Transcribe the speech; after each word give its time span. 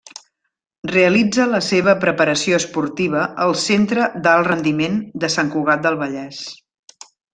Realitza 0.91 1.43
la 1.49 1.59
seva 1.65 1.93
preparació 2.05 2.59
esportiva 2.61 3.25
al 3.45 3.53
Centre 3.65 4.09
d'Alt 4.25 4.49
Rendiment 4.53 4.97
de 5.25 5.31
Sant 5.35 5.53
Cugat 5.57 5.85
del 5.85 6.01
Vallès. 6.05 6.41